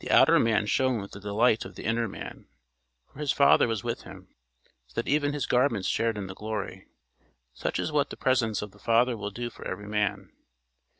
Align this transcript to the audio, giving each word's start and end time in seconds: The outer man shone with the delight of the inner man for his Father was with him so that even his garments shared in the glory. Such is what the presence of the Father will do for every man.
The 0.00 0.10
outer 0.10 0.40
man 0.40 0.66
shone 0.66 1.00
with 1.00 1.12
the 1.12 1.20
delight 1.20 1.64
of 1.64 1.76
the 1.76 1.84
inner 1.84 2.08
man 2.08 2.48
for 3.06 3.20
his 3.20 3.30
Father 3.30 3.68
was 3.68 3.84
with 3.84 4.02
him 4.02 4.34
so 4.88 5.00
that 5.00 5.06
even 5.08 5.32
his 5.32 5.46
garments 5.46 5.86
shared 5.86 6.18
in 6.18 6.26
the 6.26 6.34
glory. 6.34 6.88
Such 7.52 7.78
is 7.78 7.92
what 7.92 8.10
the 8.10 8.16
presence 8.16 8.62
of 8.62 8.72
the 8.72 8.80
Father 8.80 9.16
will 9.16 9.30
do 9.30 9.50
for 9.50 9.64
every 9.64 9.86
man. 9.86 10.32